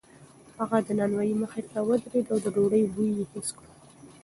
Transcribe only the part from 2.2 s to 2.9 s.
او د ډوډۍ